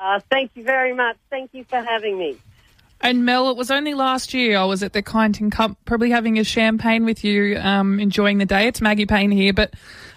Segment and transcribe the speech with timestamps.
[0.00, 1.16] Uh, thank you very much.
[1.28, 2.38] Thank you for having me.
[3.02, 6.38] And Mel, it was only last year I was at the Kyneton Cup, probably having
[6.38, 8.66] a champagne with you, um, enjoying the day.
[8.66, 9.74] It's Maggie Payne here, but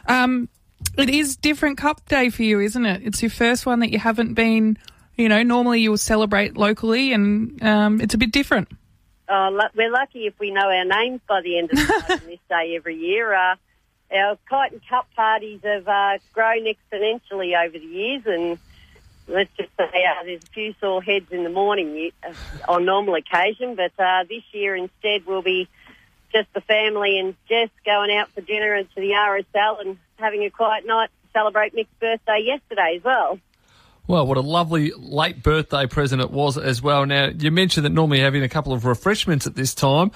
[0.07, 0.49] um,
[0.97, 3.01] it is different Cup Day for you, isn't it?
[3.05, 4.77] It's your first one that you haven't been.
[5.15, 8.70] You know, normally you'll celebrate locally, and um, it's a bit different.
[9.29, 12.76] Uh, we're lucky if we know our names by the end of the this day
[12.76, 13.34] every year.
[13.34, 13.56] Uh,
[14.13, 18.58] our Kyneton Cup parties have uh, grown exponentially over the years, and
[19.27, 22.34] let's just say uh, there's a few sore heads in the morning uh,
[22.68, 25.68] on normal occasion, but uh, this year instead we'll be
[26.34, 30.44] just the family and Jess going out for dinner and to the RSL and having
[30.44, 33.40] a quiet night to celebrate Mick's birthday yesterday as well.
[34.05, 37.05] Well, what a lovely late birthday present it was as well.
[37.05, 40.12] Now, you mentioned that normally having a couple of refreshments at this time.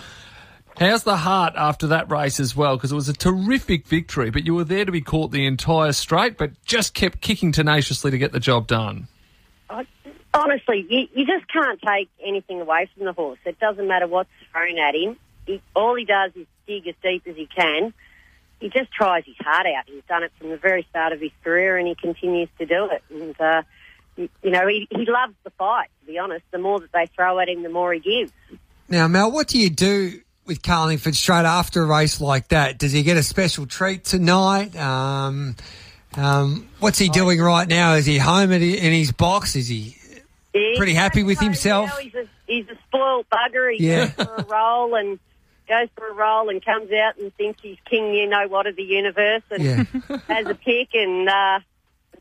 [0.80, 2.78] How's the heart after that race as well?
[2.78, 5.92] Because it was a terrific victory, but you were there to be caught the entire
[5.92, 9.08] straight, but just kept kicking tenaciously to get the job done.
[9.70, 9.88] I-
[10.36, 13.40] Honestly, you, you just can't take anything away from the horse.
[13.44, 15.18] It doesn't matter what's thrown at him.
[15.48, 17.92] He, all he does is dig as deep as he can.
[18.60, 19.86] He just tries his heart out.
[19.88, 22.88] He's done it from the very start of his career, and he continues to do
[22.92, 23.04] it.
[23.10, 23.64] And uh,
[24.16, 25.88] you, you know, he, he loves the fight.
[26.02, 28.32] To be honest, the more that they throw at him, the more he gives.
[28.90, 32.78] Now, Mel, what do you do with Carlingford straight after a race like that?
[32.78, 34.76] Does he get a special treat tonight?
[34.76, 35.56] Um,
[36.16, 37.94] um, what's he doing right now?
[37.94, 39.56] Is he home in his box?
[39.56, 39.96] Is he
[40.78, 41.96] pretty happy with himself?
[42.00, 43.76] He's a, he's a spoiled bugger.
[43.76, 44.08] He Yeah.
[44.08, 45.20] goes for a roll and
[45.68, 48.76] goes for a roll and comes out and thinks he's king, you know what, of
[48.76, 49.84] the universe and Yeah.
[50.28, 51.60] has a pick and uh,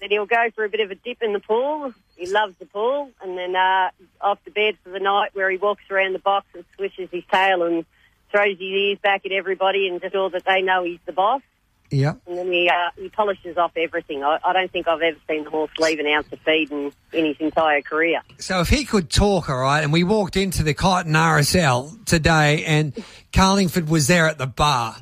[0.01, 1.95] then he'll go for a bit of a dip in the pool.
[2.17, 5.59] He loves the pool and then uh, off to bed for the night where he
[5.59, 7.85] walks around the box and swishes his tail and
[8.31, 11.43] throws his ears back at everybody and just all that they know he's the boss.
[11.91, 12.15] Yeah.
[12.27, 14.25] And then he uh, he polishes off everything.
[14.25, 16.93] I, I don't think I've ever seen the horse leave an ounce of feed in,
[17.13, 18.23] in his entire career.
[18.39, 22.65] So if he could talk, all right, and we walked into the Kyneton RSL today
[22.65, 22.93] and
[23.33, 24.97] Carlingford was there at the bar,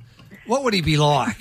[0.46, 1.36] what would he be like?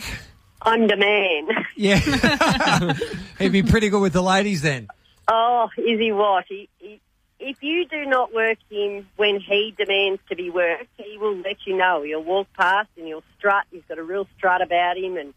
[0.61, 1.51] On demand.
[1.75, 1.99] Yeah.
[3.39, 4.87] He'd be pretty good with the ladies then.
[5.27, 6.45] Oh, is he what?
[6.47, 7.01] He, he,
[7.43, 11.57] if you do not work him when he demands to be worked, he will let
[11.65, 12.01] you know.
[12.01, 13.65] He'll walk past and he'll strut.
[13.69, 15.33] He's got a real strut about him and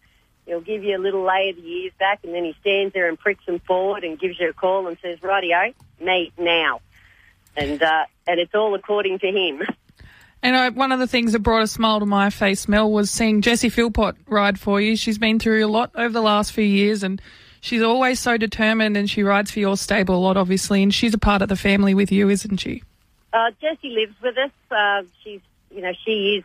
[0.47, 3.09] he'll give you a little lay of the ears back and then he stands there
[3.09, 6.81] and pricks them forward and gives you a call and says, rightio, meet now.
[7.57, 9.63] And, uh, and it's all according to him.
[10.43, 13.11] And I, one of the things that brought a smile to my face, Mel, was
[13.11, 14.95] seeing Jessie Philpott ride for you.
[14.95, 17.21] She's been through a lot over the last few years, and
[17.67, 18.97] she's always so determined.
[18.97, 20.83] And she rides for your stable a lot, obviously.
[20.83, 22.83] And she's a part of the family with you, isn't she?
[23.33, 24.51] Uh, Jessie lives with us.
[24.71, 25.41] Uh, she's,
[25.71, 26.45] you know, she is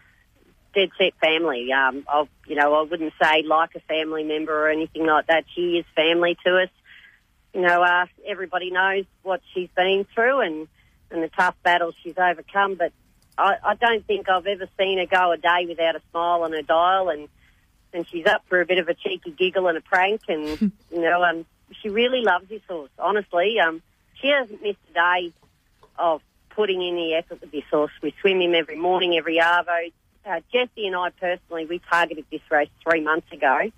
[0.74, 1.72] dead set family.
[1.72, 5.46] Um, I, you know, I wouldn't say like a family member or anything like that.
[5.54, 6.70] She is family to us.
[7.54, 10.68] You know, uh, everybody knows what she's been through and,
[11.12, 12.76] and the tough battles she's overcome.
[12.76, 12.94] But
[13.38, 16.54] I, I don't think I've ever seen her go a day without a smile on
[16.54, 17.28] her dial and,
[17.94, 20.48] and she's up for a bit of a cheeky giggle and a prank and,
[20.92, 21.46] you know, um,
[21.82, 23.60] she really loves this horse, honestly.
[23.60, 23.82] Um,
[24.16, 25.34] she hasn't missed a day
[25.98, 27.92] of putting in the effort with this horse.
[28.02, 29.92] We swim him every morning, every arvo.
[30.26, 33.72] Uh, Jesse and I personally, we targeted this race three months ago,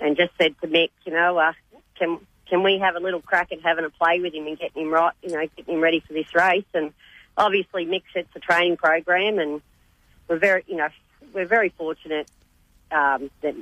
[0.00, 1.52] and just said to Mick, you know, uh,
[1.96, 4.84] can can we have a little crack at having a play with him and getting
[4.84, 6.64] him right, you know, getting him ready for this race?
[6.74, 6.92] And
[7.36, 9.60] obviously, Mick sets a training program, and
[10.26, 10.88] we're very, you know,
[11.32, 12.28] we're very fortunate
[12.90, 13.54] um, that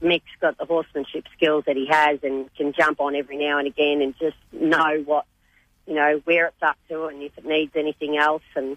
[0.00, 3.66] Mick's got the horsemanship skills that he has and can jump on every now and
[3.66, 5.24] again and just know what
[5.86, 8.42] you know, where it's up to and if it needs anything else.
[8.54, 8.76] And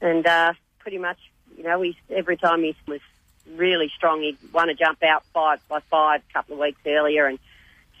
[0.00, 1.18] and uh, pretty much,
[1.56, 3.00] you know, he, every time he was
[3.54, 7.26] really strong, he'd want to jump out five by five a couple of weeks earlier
[7.26, 7.38] and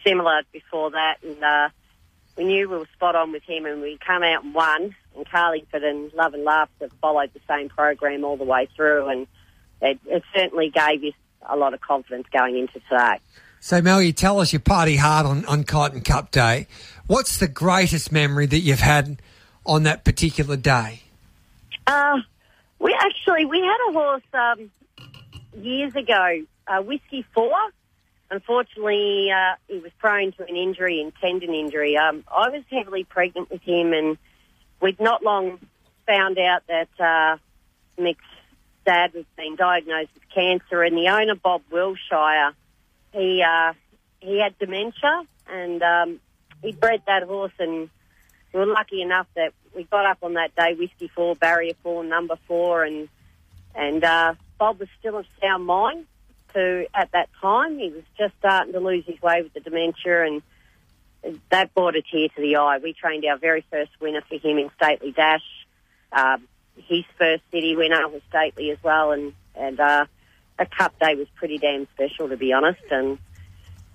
[0.04, 1.16] similar before that.
[1.22, 1.68] And uh,
[2.36, 4.94] we knew we were spot on with him and we come out and won.
[5.16, 9.08] And Carlingford and Love and Laughter followed the same program all the way through.
[9.08, 9.26] And
[9.80, 11.14] it, it certainly gave us
[11.48, 13.18] a lot of confidence going into today.
[13.60, 16.66] So, Mel, you tell us you party hard on, on Kyneton Cup Day.
[17.06, 19.20] What's the greatest memory that you've had
[19.66, 21.02] on that particular day?
[21.86, 22.18] Uh,
[22.78, 24.70] we actually we had a horse um,
[25.60, 27.52] years ago, uh, Whiskey Four.
[28.30, 31.96] Unfortunately, uh, he was prone to an injury and tendon injury.
[31.96, 34.16] Um, I was heavily pregnant with him, and
[34.80, 35.58] we'd not long
[36.06, 37.36] found out that uh,
[38.00, 38.24] Mick's
[38.90, 42.52] dad was being diagnosed with cancer, and the owner Bob Wilshire,
[43.12, 43.72] he uh,
[44.18, 46.20] he had dementia, and um,
[46.60, 47.88] he bred that horse, and
[48.52, 52.02] we were lucky enough that we got up on that day, whiskey four, barrier four,
[52.02, 53.08] number four, and
[53.76, 56.06] and uh, Bob was still of sound mind.
[56.54, 60.26] To at that time, he was just starting to lose his way with the dementia,
[60.26, 60.42] and
[61.50, 62.78] that brought a tear to the eye.
[62.82, 65.46] We trained our very first winner for him in Stately Dash.
[66.10, 66.48] Um,
[66.88, 70.06] his first city winner was Stately as well, and and uh,
[70.58, 72.82] a Cup day was pretty damn special to be honest.
[72.90, 73.18] And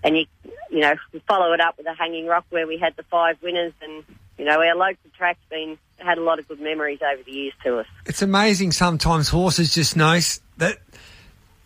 [0.03, 0.25] and you
[0.69, 3.37] you know we follow it up with a Hanging Rock where we had the five
[3.41, 4.03] winners, and
[4.37, 7.53] you know our local track's been had a lot of good memories over the years
[7.63, 7.87] to us.
[8.05, 10.19] It's amazing sometimes horses just know
[10.57, 10.77] that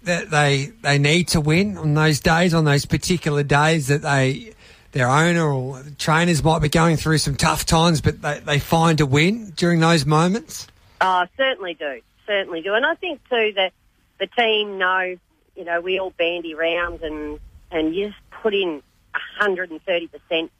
[0.03, 4.53] that they they need to win on those days, on those particular days that they
[4.91, 8.99] their owner or trainers might be going through some tough times, but they, they find
[9.01, 10.67] a win during those moments.
[11.01, 13.71] Oh, certainly do, certainly do, and I think too that
[14.19, 15.15] the team know,
[15.55, 17.39] you know, we all bandy round and
[17.71, 18.81] and you just put in
[19.13, 20.51] hundred and thirty percent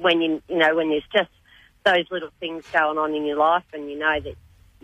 [0.00, 1.30] when you you know when there's just
[1.84, 4.34] those little things going on in your life, and you know that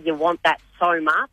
[0.02, 1.30] you want that so much,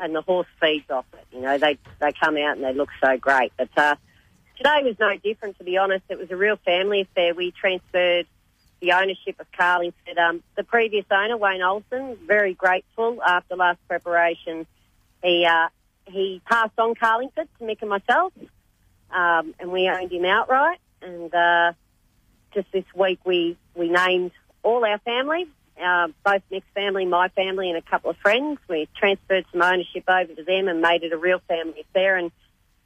[0.00, 1.26] and the horse feeds off it.
[1.32, 3.68] You know, they they come out and they look so great, but.
[3.76, 3.96] uh
[4.58, 6.04] Today was no different, to be honest.
[6.08, 7.34] It was a real family affair.
[7.34, 8.26] We transferred
[8.82, 10.18] the ownership of Carlingford.
[10.18, 14.66] Um, the previous owner, Wayne Olson, very grateful after last preparation.
[15.22, 15.68] He uh,
[16.06, 18.32] he passed on Carlingford to Mick and myself,
[19.10, 20.80] um, and we owned him outright.
[21.00, 21.72] And uh,
[22.52, 24.32] just this week, we we named
[24.64, 25.46] all our family,
[25.80, 28.58] uh, both Mick's family, my family, and a couple of friends.
[28.68, 32.16] We transferred some ownership over to them and made it a real family affair.
[32.16, 32.32] And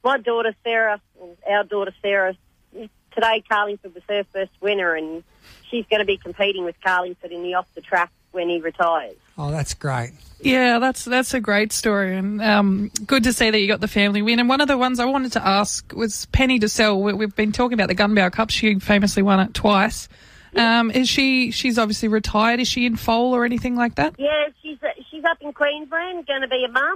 [0.05, 1.01] my daughter Sarah,
[1.49, 2.37] our daughter Sarah,
[3.17, 5.25] today Carlingford was her first winner, and
[5.69, 9.17] she's going to be competing with Carlingford in the off the track when he retires.
[9.37, 10.13] Oh, that's great.
[10.41, 13.89] Yeah, that's that's a great story, and um, good to see that you got the
[13.89, 14.39] family win.
[14.39, 17.03] And one of the ones I wanted to ask was Penny DeSell.
[17.03, 18.51] We, we've been talking about the Gunbower Cup.
[18.51, 20.09] She famously won it twice.
[20.55, 21.51] Um, is she?
[21.51, 22.61] She's obviously retired.
[22.61, 24.15] Is she in foal or anything like that?
[24.19, 24.79] Yeah, she's
[25.11, 26.95] she's up in Queensland, going to be a mum.